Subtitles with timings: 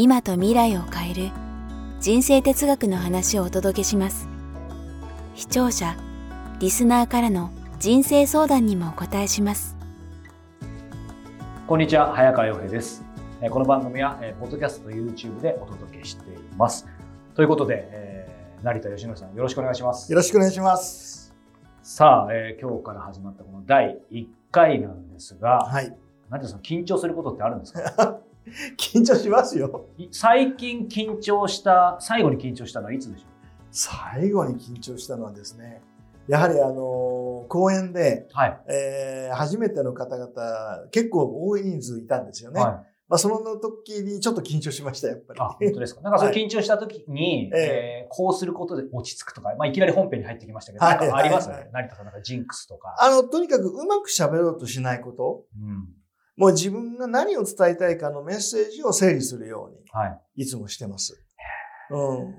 [0.00, 1.30] 今と未来を変える
[1.98, 4.28] 人生哲学の話をお届けします。
[5.34, 5.96] 視聴者
[6.60, 7.50] リスナーからの
[7.80, 9.76] 人生相談にもお答えします。
[11.66, 13.04] こんにちは早川洋平です。
[13.50, 16.86] この番組はポッドキャストと YouTube でお届けしています。
[17.34, 20.12] ということで、えー、成田義則さんよろしくお願いします。
[20.12, 21.34] よろしくお願いします。
[21.82, 25.92] さあ、えー、今日から始まったこの第1回なんですが、はい、
[26.30, 28.20] 成田さん緊張することってあるんですか？
[28.78, 29.86] 緊張しますよ。
[30.10, 33.28] 最近緊張した、最後に緊張したのはいつでしょう？
[33.70, 35.82] 最後に緊張したのはですね、
[36.26, 42.60] やはりあの、公演で、はい、えー、初めての方々、結構多い人数いたんですよね。
[42.60, 42.72] はい
[43.10, 45.40] まあ、その時にちょっと緊張しました、やっぱり。
[45.40, 46.02] あ、本当ですか？
[46.02, 52.94] なんかその緊張した時に、はい、えー、こうすることで落ち着くとか、まあ、いきなり本編に入ってきましたけど、はい、ありますよね、はい、成田さん、なんかジンクスとか。
[52.98, 55.44] あの、とにかくうまく喋ろうとしないこと。
[55.56, 55.88] うん。
[56.38, 61.20] もう自分が何を伝えたいかのメッセージを整理するように、はい、いつもしてます。
[61.90, 62.34] うん。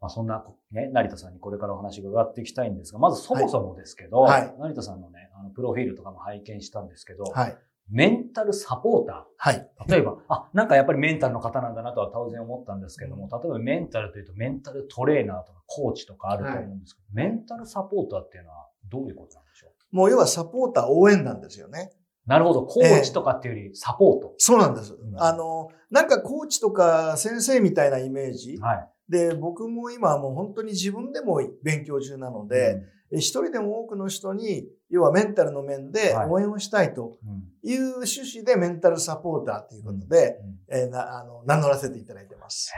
[0.00, 7.56] まあ、そんな、ね、成田さんにこれからお話伺っていきたいんですが、まずそもそもですけど、はい、成田さんのね、あの、プロフィールとかも拝見したんですけど、はい、
[7.88, 9.24] メンタルサポーター。
[9.36, 9.70] はい。
[9.88, 19.96] 例えば、 あ、なんかやっぱりメンタルの方なんだなとは当然思ったんですけども、例えばメンタルというとメンタルトレーナーとかコーチとかあると思うんですけど、はい、メンタルサポーターっていうのはどういうことなんでしょう？
[19.96, 21.92] もう要はサポーター応援なんですよね。
[22.26, 22.62] なるほど。
[22.64, 24.28] コーチとかっていうよりサポート。
[24.28, 24.94] えー、そうなんです。
[24.94, 28.56] うん、あの、なんかコーチとか先生みたいなイメージ。
[28.58, 28.88] はい。
[29.08, 32.82] で、僕も今もう本当に自分でも勉強中なので、
[33.12, 37.18] うん、一人でも多くの人に、要はメンタルの面で応援をしたいと
[37.62, 40.38] いう趣旨でメンタルサポーターということで、
[40.70, 42.72] うん、えー、なあの名乗らせていただいてます。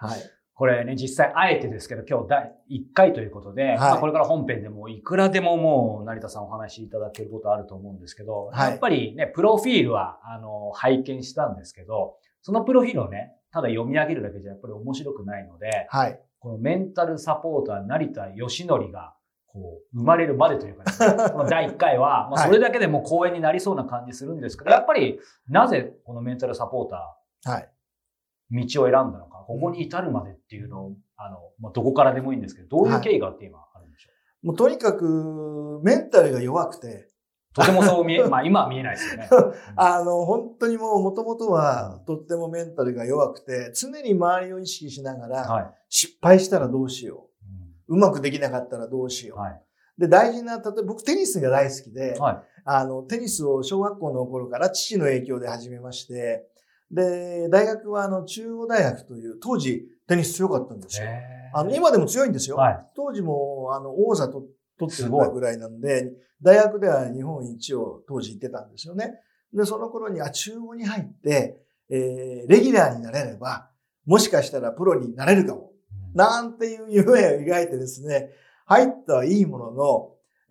[0.00, 0.20] はい。
[0.56, 19.14] これね、実際あえてですけど、今日第1回ということで、はい、まあ、これから本編でもいくらでももう成田さんお話しいただけることあると思うんですけど、はい、やっぱりね、プロフィールは、あの、拝見したんですけど、そのプロフィールをね、ただ読み上げるだけじゃやっぱり面白くないので、はい、このメンタルサポーター成田義則が、
[19.48, 27.73] こう、生まれるまでというか、ね、 この第1回は、まあ、それだけでも講演になりそうな感じするんですけど、やっぱり、なぜこのメンタルサポーター、はい。
[28.50, 37.08] 道を選んだのか、ここに至るまでっていうのを、あの、まあ、どこからでもいいんですけど、どういう経緯があって今あるんでしょう、はい、もうとにかく、メンタルが弱くて、
[37.54, 39.28] とてもそう見え、まあ今は見えないですよね。
[39.76, 47.28] あの、本当にもう元々はとってもメンタルが弱くて、常に周りを意識しながら、はい、失敗したらどうしよ
[47.88, 49.38] う、うん、うまくできなかったらどうしよう。
[49.38, 49.62] はい、
[49.98, 56.48] で、大事な、例えば僕テニスが大好きで、はい、あの、テニスを小学校の頃から父の影響で始めまして、
[56.94, 61.08] で、大学はあの中央大学という、当時テニス強かったんですよ。
[61.52, 62.56] あの、今でも強いんですよ。
[62.56, 64.44] はい、当時もあの王座と
[64.78, 66.12] 取ってるぐらいなんで、
[66.42, 69.14] 大学では日本一を当時行ってたんですよね。
[69.52, 73.70] で、その頃に、あ、中央に入って、えー、レギュラーになれれば、
[74.04, 75.70] もしかしたらプロになれるかも。
[76.14, 78.30] なんていう夢を描いてですね、
[78.66, 80.10] 入ったはいいものの、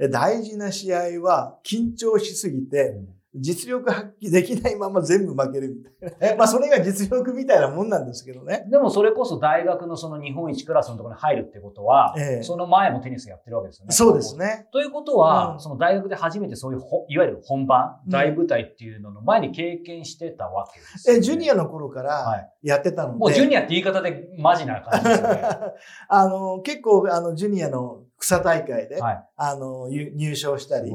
[0.10, 3.00] 大事な試合は緊張しすぎて、
[3.36, 6.36] 実力発揮できないまま全部負けるみたいな。
[6.38, 8.66] まあそれが実力みたいなもんなんですけどね。
[8.70, 13.94] でもそれこそ大学のその日本一クラスのところに入るってことは、ええ、その前もテニスやってるわけですよね。
[13.94, 14.68] そうですね。
[14.72, 25.42] ということは、うん、その大学で初めてそういういわゆる本番、大舞台っていうのの前に経験してたわけです、ね、え、ジュニアの頃からやってたので、はい、もうジュニアって言い方でマジな感じですよね。
[26.08, 30.92] あの、結構あの、ジュニアの草大会で、はい、あの、入賞したり、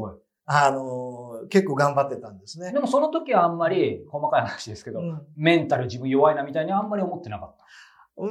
[0.50, 1.07] あの、
[1.50, 2.72] 結構頑張ってたんですね。
[2.72, 7.64] でもその時はあんまり、細かい話ですけど、うん、メンタル自分弱いなみたいにあんまり思ってなかった。
[8.22, 8.30] うん。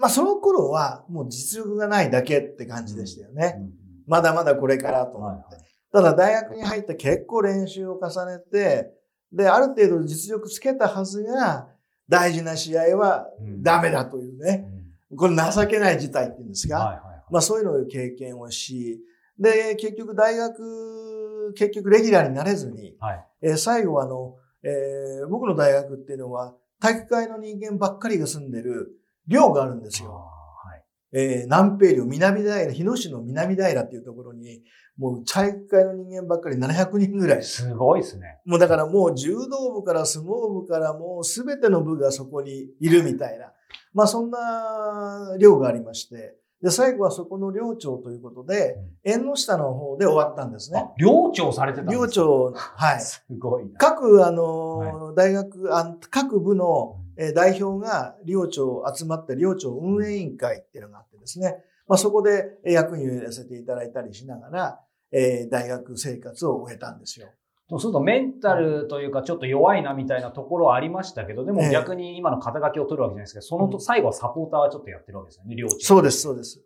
[0.00, 3.56] まあその頃はもう実力がないだけって感じでしたよね。
[3.58, 3.72] うん、
[4.06, 5.44] まだまだこれからと思って。
[5.44, 8.92] はいはい、ただ大学に入って結構練習を重ねて、
[9.32, 11.68] で、ある程度実力つけたはずが、
[12.08, 13.26] 大事な試合は
[13.62, 14.66] ダメだというね。
[15.10, 16.76] うん、これ情けない事態っていうんですか。
[16.76, 19.00] はいはいはい、まあそういうのを経験をし、
[19.38, 28.92] で、結局大学、結局レギュラーになれずに、はい、えー、最後はあの、えー、僕の大学っていうのは、体育会の人間ばっかりが住んでる
[29.26, 30.10] 寮があるんですよ。
[30.12, 34.62] はい、えー、南平領南平、日野市の南平っていうところに、
[34.96, 37.42] もう体育会の人間ばっかり700人ぐらい。
[37.42, 38.40] すごいですね。
[38.44, 43.52] もうだからもう柔道部から相撲部からもうすべての部がそこにいるみたいな。
[43.94, 46.36] まあそんな量がありまして。
[46.62, 50.84] で、最後はそこの寮長ということで、縁の下の方で終わったんですね。
[50.96, 52.04] 寮長されてたんですか？
[52.06, 53.00] 寮長、はい。
[53.00, 57.00] すごい各、あの、はい、大学あ、各部の
[57.34, 61.56] 代表が寮長集まって寮長運営委員会っていうのがあってですね、
[61.88, 64.80] まあ、そこで役員をやらせていただいたりしながら、
[65.10, 67.26] えー、大学生活を終えたんですよ。
[67.72, 75.82] そうするとメンタルというかちょっと弱いなみたいなところはありましたけど、でも逆に今の肩書きを取るわけじゃないですけど、そのと最後はサポーターはちょっとやってるわけですよね、両チーム。
[75.82, 76.62] そうです、そうです。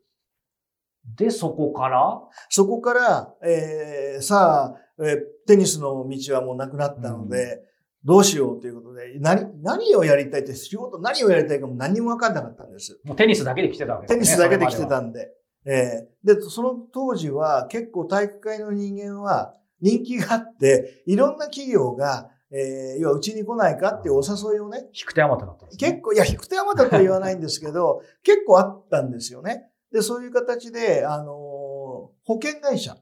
[1.17, 2.21] で、そこから？
[2.49, 7.61] そこから、えー、さあ、えー、テニスの道はもうなくなったので、うん、
[8.05, 12.99] どうしようということで、何、何をやりたいって仕事何をやりたいかも何にも分かんなかったんです。
[13.05, 14.25] もうテニスだけで来てたわけですね。
[14.25, 15.31] テニスだけで来てたんで。
[15.65, 24.89] えー、で、その当時は結構体育会の人間は、人気があって、いろんな企業が、えー、要はうちに来ないかっていうお誘いをね。
[24.95, 29.71] 引く手あまただったんです、ね、結構、いや、引く手あまたとは言わないんですけど、 結構あったんですよね。
[29.93, 32.13] で、そういう形で、あのー、保
[32.43, 32.97] 険会社、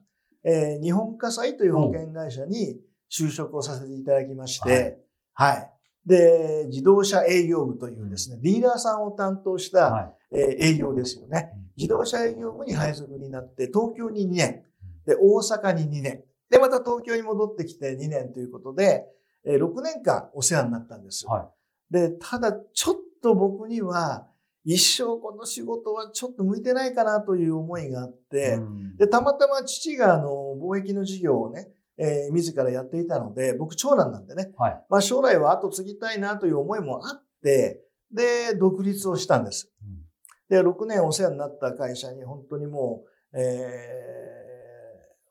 [0.45, 2.81] えー、日本火災という保険会社に
[3.11, 5.71] 就職をさせていただきまして、はい、はい。
[6.07, 11.53] で、自動車営業部というですね、ディーラーさんを担当した、はい、えー、営業ですよね。
[11.77, 14.65] 自動車営業部に配属になって、東京に2年、
[15.07, 16.25] で、大阪に2年、
[16.55, 19.07] で、また東京に戻ってきて2年ということで、
[19.45, 21.27] え6年間お世話になったんです。
[21.27, 21.51] は
[21.91, 24.29] い、で、ただちょっと僕には、
[24.65, 31.69] 一生この仕事はちょっと向いてないかなという思いがあって、うん、で、たまたま父があの、貿易の事業をね、
[31.99, 39.71] えー、自らやっていたので、僕長男なんでね、はい、まあ将来は後継ぎたいなという思いもあって、で、独立をしたんです。
[39.83, 39.99] うん、
[40.49, 43.03] で、6年お世話になった会社に本当にも
[43.33, 44.44] う、えー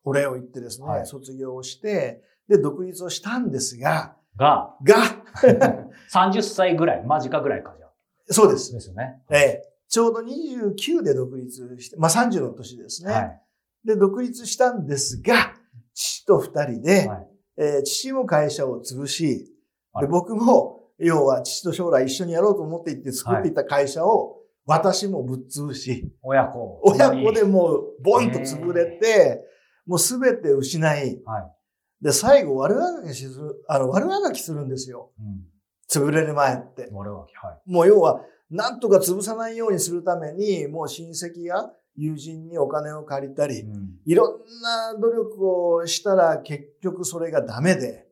[0.03, 4.95] お礼を言ってですね、はい、卒業をして、で、独立をしたんですが、が、が、
[6.13, 7.87] 30歳ぐらい、間近ぐらいか、じゃ
[8.33, 8.73] そうです。
[8.73, 9.21] ですよね。
[9.29, 13.13] ええちょうど29で独立して、まあ30の年ですね。
[13.13, 13.41] はい、
[13.85, 15.53] で、独立したんですが、
[15.93, 17.27] 父と二人で、はい、
[17.57, 19.53] えー、父も会社を潰し、
[20.01, 26.81] で僕も、要は父と将来一緒にやろうと思っていって作っていた会社を、私もぶっ潰し、親子。
[26.83, 29.43] 親子でもう、ボンと潰れて、
[29.85, 35.11] もうすべて失い、はい、で、最後悪あがきする、あの、悪あがきするんですよ。
[35.19, 35.45] うん、
[35.89, 36.89] 潰れる前って。
[36.91, 37.71] 悪あがき、はい。
[37.71, 48.07] もう要は、なんとか潰さないようにするために、もう親戚や友人にお金を借りたり、うん、いろんな努力をしたら結局それがダメで、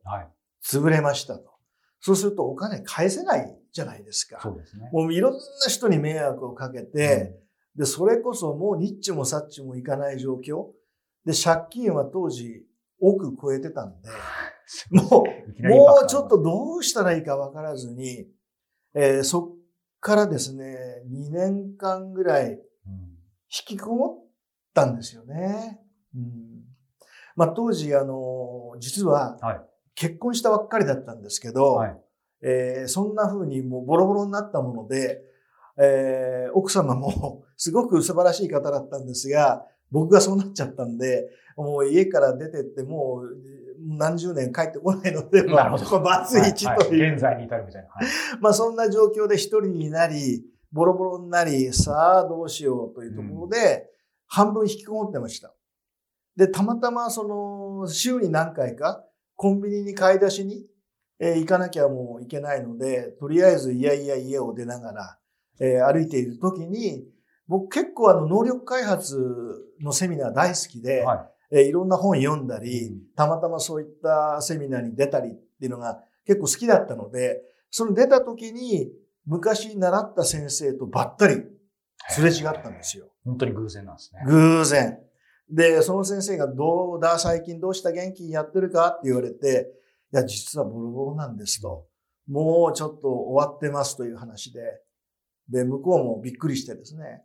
[0.64, 1.52] 潰れましたと。
[2.00, 4.40] そうするとお金返せないじゃないですか。
[4.42, 4.88] そうですね。
[4.92, 7.36] もういろんな人に迷惑をかけて、
[7.76, 10.66] うん、で、それこそもうニッチもサッチもいかない状況。
[11.24, 12.66] で、借金は当時
[13.00, 14.08] 億超えてたんで、
[14.90, 15.24] も
[15.60, 18.28] う、もうちょっとどうしたらいいかわからずに、
[18.94, 19.62] えー、そっ
[20.00, 22.58] からですね、2年間ぐらい引
[23.76, 24.24] きこもっ
[24.74, 25.80] たんですよね。
[26.14, 26.64] うん、
[27.36, 29.38] まあ当時、あの、実は
[29.94, 32.00] 結婚したばっかりだったんですけど、はい、
[32.42, 35.22] えー、そんな風にもうボロボロになったもので、
[35.78, 43.36] えー、奥様も すごく素晴らしい方だったんですが、僕がそうなっちゃったんで、もう家から出てってもう
[43.78, 46.00] 何十年帰ってこないので、 なるほど。
[46.00, 47.88] バツイチという、はい、現在に至るみたいな。
[47.88, 48.06] はい、
[48.40, 53.90] まあそんな状況で一人になり、ボロボロになり、さあどうしようというところで、
[54.26, 55.54] 半分引きこもってました。
[56.36, 59.04] で、たまたまその週に何回か
[59.36, 60.66] コンビニに買い出しに、
[61.18, 65.18] えー、行かなきゃもういけないので、とりあえずいやいや家を出ながら、
[65.60, 67.04] えー、歩いている時に、
[67.48, 69.18] 僕結構あの能力開発
[69.80, 78.90] のセミナー大好きで、はい、えいろんな本読んだり、うん、たまたまそういったセミナーに出たりっていうのが結構好きだったので、その出た時に
[79.26, 81.42] 昔習った先生とばったり
[82.08, 83.06] すれ違ったんですよ。
[83.24, 84.22] 本当に偶然なんですね。
[84.26, 84.98] 偶然。
[85.50, 87.92] で、その先生がどうだ、最近どうした？
[87.92, 88.24] 元気？
[88.24, 88.88] にやってるか？
[88.88, 89.70] って言われて、
[90.12, 91.86] いや、実はボロボロなんですと。
[92.26, 94.60] もうちょっと終わってますという話で。
[95.48, 97.22] で、向こうもびっくりしてですね。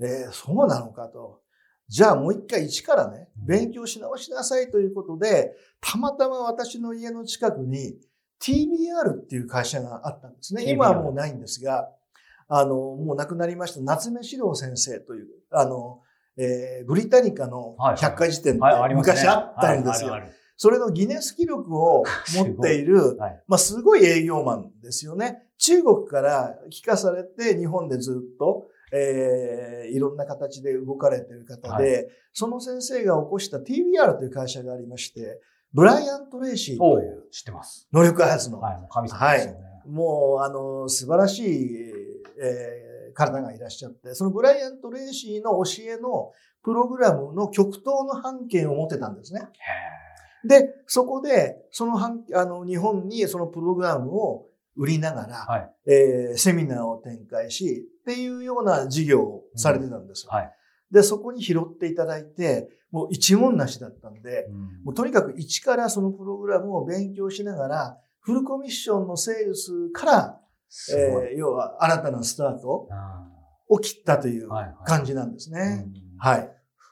[0.00, 1.40] えー、そうなのかと。
[1.88, 7.94] じゃあもう一回一からね、勉強し直しなさいということで、たまたま私の家の近くに
[8.40, 10.64] TBR っていう会社があったんですね。
[10.68, 11.88] 今はもうないんですが、
[12.48, 16.00] あの、もう亡くなりました夏目史郎先生という、あの、
[16.36, 20.16] えー、ブリタニカの百科事典って昔あったんですよ。
[20.58, 25.42] それのギネス記録を持っている、はい、まあすごい営業マンですよね。
[25.58, 35.40] 中国から帰化されて日本でずっとえー、いろんな形で動かれている方で、はい、その先生が起こした TBR という会社がありまして、
[35.72, 37.28] ブライアント・レイシーという。
[37.30, 37.88] 知ってます。
[37.92, 38.60] 能力開発の。
[38.60, 39.60] はい、神様ですよね。
[39.60, 41.76] はい、もう、あの、素晴らしい、
[42.40, 49.40] えー、体がいらっしゃって、そのブライアント・レイシーの教えのプログラムの極東の半径を持ってたんですね。
[50.44, 60.30] で、そこで、その半、あの、日本にそのプログラムを売りながら、はい、えー、セミナーを展開し、っていうような事業をされてたんですよ。
[60.32, 60.52] うんはい、
[60.92, 70.40] で、そこに拾っていただいて、もう一文なしだったんで、うん、もうとにかく一からそのプログラムを勉強しながら、フルコミッションのセールスから、
[70.94, 72.88] えー、要は新たなスタート
[73.68, 74.48] を切ったという
[74.84, 75.86] 感じなんですね。
[76.18, 76.50] はい。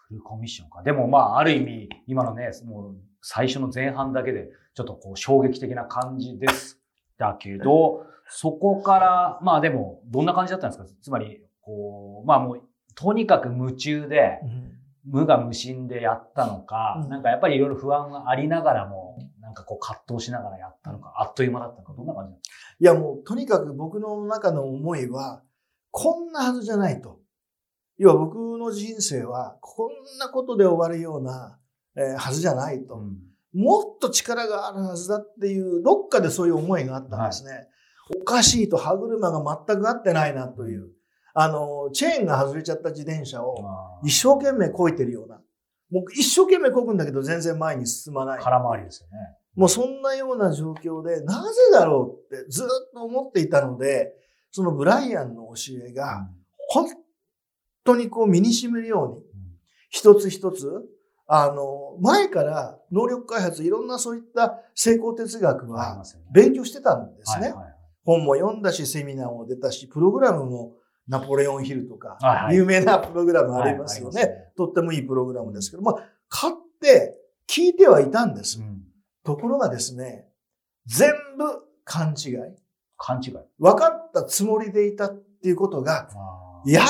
[0.09, 0.83] フルコミッションか。
[0.83, 6.81] でもまあ、ある意味、今のね、もう最初の前半だけで、ちょっとこう衝撃的な感じです
[7.19, 10.89] だけど、そこから、まあでも、どんな感じだったんですか？
[11.03, 12.63] つまり、こう、まあもう、
[12.95, 14.41] とにかく夢中で、
[15.05, 22.57] 無我無心でやったのか、うん、なんかやっぱりいろいろ不安がありながらも、なんかこう葛藤しながらやったのか、あっという間だったのか、どんな感じなんですか？
[22.81, 25.43] いやもう、とにかく僕の中の思いは、
[25.91, 27.21] こんなはずじゃないと。
[27.99, 31.59] 要は僕の人生は、こんなことで終わるような、
[31.97, 32.97] えー、はずじゃないと。
[32.97, 33.19] うん
[33.57, 37.53] もっと力があるはずだっていう、どっかでそういう思いがあったんですね。
[37.53, 37.69] はい、
[38.11, 40.91] おかしいと歯車が全く合ってないなという。
[41.35, 43.57] あの、チェーンが外れちゃった自転車を
[44.05, 45.41] 一生懸命こいてるような。
[45.91, 48.43] もう一生懸命こぐんだけど全然前に進まない。
[48.43, 49.37] 空回りですよね。
[49.55, 54.13] もうそんなような状況で、なぜだろうってずっと思っていたので、
[54.51, 56.29] そのブライアンの教えが、
[56.69, 56.89] 本
[57.85, 59.25] 当にこう身に染めるように、
[59.91, 60.69] 一つ一つ
[61.27, 67.55] あの、前から能力開発、いろんなそういった成功哲学は勉強してたんですね。
[68.05, 70.77] 本も読んだし、セミナーも出たし、プログラムも
[71.09, 72.19] ナポレオンヒルとか、
[72.53, 74.53] 有名なプログラムありますよね。
[74.57, 77.19] とってもいいプログラムですけど、まあ、買って
[77.49, 78.61] 聞いてはいたんです。
[78.61, 78.83] うん、
[79.25, 80.29] ところがですね、
[80.87, 81.45] 全部
[81.85, 82.35] 勘違い。
[82.97, 83.33] 勘違い。
[83.59, 85.11] 分かったつもりでいたっ
[85.43, 86.09] ていうことが、
[86.67, 86.87] やっ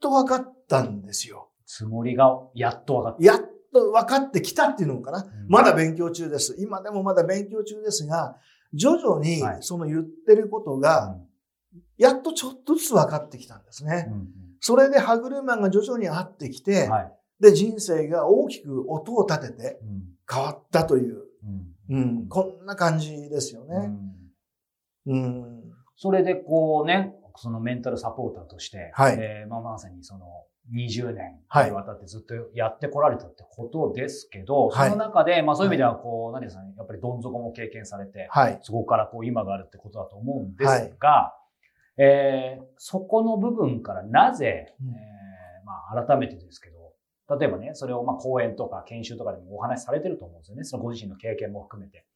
[0.00, 1.50] と分かったんですよ。
[1.66, 3.24] つもりがやっと分かった。
[3.24, 3.40] やっ
[3.72, 5.26] と分かってきたっていうのかな。
[5.48, 6.56] まだ勉強中です。
[6.58, 8.36] 今でもまだ勉強中ですが、
[8.74, 11.16] 徐々にその言ってることが、
[11.96, 14.12] やっとちょっとずつ分かってきたんですね。
[14.60, 16.90] それで歯車が徐々に合ってきて、
[17.40, 19.80] で、人生が大きく音を立てて
[20.30, 21.24] 変わったという、
[21.90, 23.92] うん、こんな感じですよね。
[25.06, 25.62] うん、
[25.96, 30.26] それでこうね、そのメンタルサポーターとして、はい、えー、まあ、まさにその
[30.72, 41.34] 20年にわたってずっとやってこられたってことですけど、はい、その中で、まあそういう意味では、こう、何ですかね、やっぱりどん底も経験されて、はい、そこからこう今があるってことだと思うんですが、は
[41.98, 46.92] い、えー、そこの部分からなぜ、うん、えー、まあ改めてですけど、
[47.38, 50.64] 例えばね、それをまあ講演とか研修とかでもお話しされてると思うんですよね。
[50.64, 52.06] そのご自身の経験も含めて。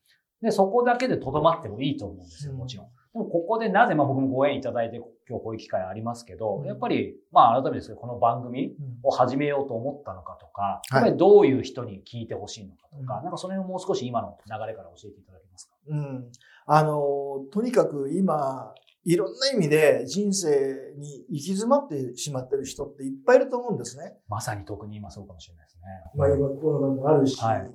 [0.41, 2.87] で、そこだけで留まってもいいと思うんですよ、もちろん。
[3.19, 15.75] でもここでなぜ、まあ僕もご縁いただいて今日こういう機会ありますけど、やっぱり、まあ改めてですけど、この番組を始めようと思ったのかとか、やっぱりどういう人に聞いてほしいのかとか、なんかその辺をもう少し今の流れから教えていただけますか？
[15.89, 16.31] うん。
[16.67, 18.73] あの、とにかく今、
[19.05, 24.15] いろんな意味で人生に行き詰まってしまってる人っていっぱいいると思うんですね。
[24.29, 25.83] まさに特に今そうかもしれないですね。
[26.15, 27.71] まあ今コロナもあるし、はい、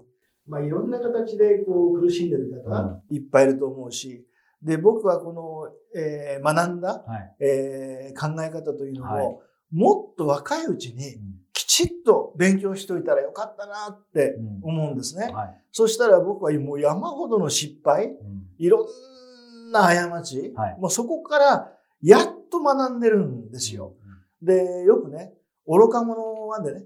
[0.47, 4.25] まあいろんな形でこう苦しんでる方いっぱいいると思うし、
[4.63, 9.37] で、僕はこの、えー、学んだ、はい、えー、考え方というのを、はい、
[9.71, 11.17] もっと若いうちに
[11.51, 15.27] きちっと勉強しといたらよかったなって思うんですね。
[15.29, 23.95] うんはい、そしたら僕はもう山ほどの失敗、うん、いろんな過ち、もうそこからやっと学んでるんですよ。
[24.41, 25.33] うん、で、よくね、
[25.67, 26.85] 愚か者までね、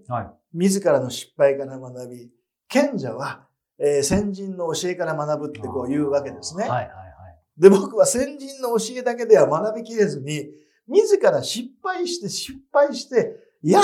[0.54, 2.32] 自らの失敗から学び、
[2.70, 3.48] 賢者は、
[3.80, 6.64] えー、先人の教えから学ぶってこう言うわけですね。
[6.64, 7.07] はいはい
[7.58, 10.50] で、僕は先人の教えだけでは学びきれずに、
[10.88, 13.84] 自ら失敗して失敗して、やっ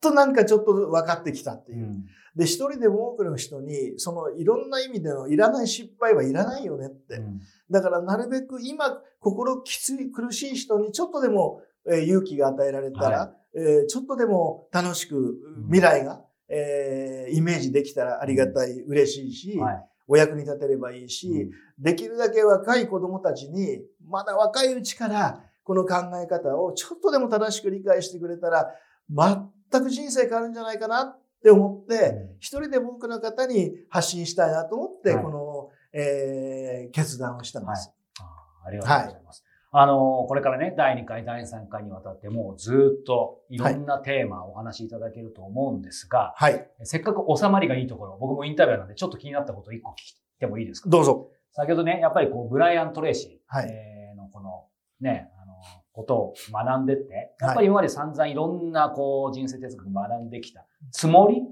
[0.00, 1.86] となんかちょっと分かってきたっていう。
[1.86, 2.04] うん、
[2.36, 7.16] で、一人でも多くの人に、そのいろんな意味でのいらない失敗はいらないよねって。
[7.16, 7.40] うん、
[7.70, 21.50] だからなるべく今、心きつい、苦しい人にちょっとでも、えー、勇気が与えられたら、はい、えー、ちょっとでも楽しく未来が、えー、イメージできたらありがたい、嬉しいし、はいお役に立てればいいし、うん、
[21.82, 28.68] できるだけ若い子供たちに、まだ若いうちから、この考え方をちょっとでも正しく理解してくれたら、
[29.10, 37.92] 全く人生変わるんじゃないかなって思って、一、うん、人でも多くの方に発信したいなと思って、はい、この、えー、決断をしたんです。
[38.18, 39.43] はい、あありがとうございます。
[39.74, 46.70] はいあの、これからね、第2回、第3回にわたってもうずっといろんなテーマをお話しいただけると思うんですが、はい。
[46.84, 49.96] せっかく収まりがいいところ、僕もインタビューなんでちょっと気になったことを1個聞い
[50.38, 50.88] てもいいですか？
[50.88, 51.28] どうぞ。
[51.50, 54.66] 先ほどね、やっぱりこう、ブライアン・トレイシー、はい、えー、のこの
[55.00, 55.54] ね、あの、
[55.92, 61.42] ことを学んでって、やっぱり今まで散々いろんなこう、人生哲学学んできたつもり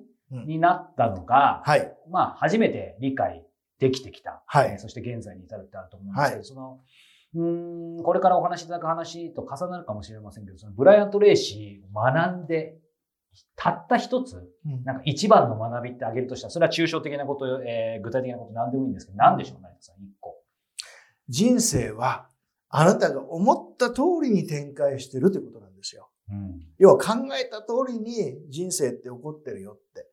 [0.47, 1.93] になったのが、はい。
[2.09, 3.45] まあ、初めて理解
[3.81, 4.45] できてきた。
[4.47, 4.79] はい。
[4.79, 6.81] そして現在に至るってあると思うんですけど、はい、その、
[7.35, 12.77] うんこれからお話しいただく話と重なるかもしれませんけど、そのブライアント・レイシーを学んで、
[13.57, 14.51] たった一つ、
[14.85, 20.37] なんか一番の学びってあげるとしたら、それは抽象的なこと、えー、具体的なこと何でもいいんですけど、何でしょう、成田さん、一個。
[21.29, 22.29] 人生は、
[22.69, 26.11] あなたが思った通りに展開してるということなんですよ。
[26.31, 30.07] うん、要は考えた通りに人生って起こってるよって。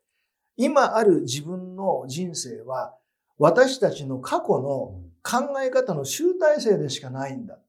[0.56, 2.96] 今ある自分の人生は、
[3.38, 7.60] 私たちの過去の考え方の集大成でしかないんだ。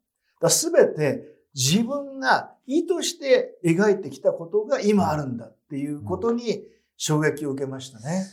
[0.48, 1.24] すべて
[1.54, 6.62] 自分が意図して描いてきたことが今あるんだっていうことに
[6.96, 8.26] 衝撃を受けましたね。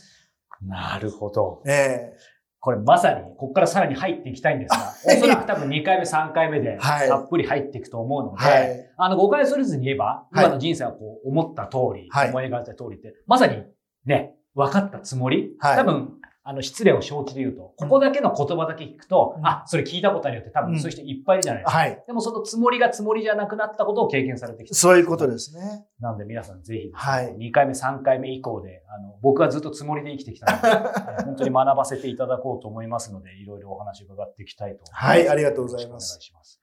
[0.62, 1.62] なるほど。
[1.66, 2.16] ええ。
[2.16, 2.20] ー、
[2.60, 13.64] これまさに、ここからさらに入っていきたいんですが、 おそらく多分2回目、3回目で、たっぷり入っていくと思うので、はい、あの、誤解するずに言えば、今の人生はこう、思った通り、はい、思い描いた通りって、まさに
[14.04, 16.18] ね、分かったつもり、はい、多分、
[16.48, 21.78] あの、失礼を承知で言うと、ここだけの言葉だけ聞くと、うん、あ、それ聞いたことあるよって多分そういう人いっぱいいるじゃないですか。
[21.78, 22.04] うん、はい。
[22.06, 24.74] でもそのつもりがつもりじゃなくなったことを経験されてきた。
[24.74, 25.84] そういうことですね。
[26.00, 27.36] なので皆さんぜひ、はい。
[27.36, 30.68] 2回目、3回目以降で、あの、僕はずっとつもりで生きてきたので、
[31.24, 35.04] 本当に学ばせていただこうと思いますので、いろいろお話伺っていきたいと思います。
[35.04, 36.14] はい、ありがとうございます。
[36.14, 36.58] お願いします。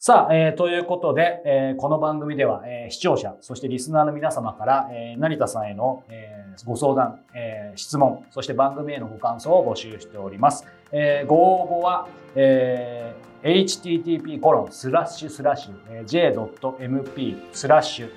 [0.00, 10.64] さあ、えー、ということで、えー、この番組では、えー、視聴者、そしてリスナーの皆様から、えー、成田さんへの、えー、ご相談、えー、質問、そして番組へのご感想を募集しております。
[10.92, 18.10] えー、ご応募は、えー、http コロンスラッシュスラッシュ j.mp スラッシュ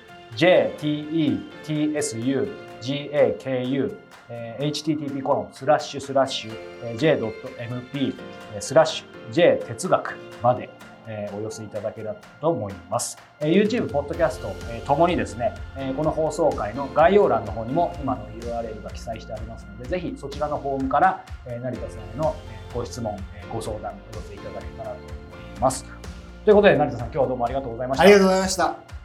[1.64, 3.96] jtetsugaku
[4.28, 8.14] えー、http コロンスラッシュスラッシュ j.mp
[8.60, 10.70] スラッシュ j 哲学まで
[11.06, 13.18] え、お寄せいただければと思います。
[13.40, 14.40] え、YouTube、Podcast、
[14.84, 22.34] ともにですね、え、この放送回の概要欄の方にも今の URL が記載してありますので、ぜひそちらのフォームから、え、成田さんへの
[22.74, 25.08] ご質問、え、ご相談お寄せいただけたらと思
[25.56, 25.84] います。
[26.44, 28.02] ということで、成田さん、今日はどうもありがとうございました。
[28.04, 29.01] ありがとうございました。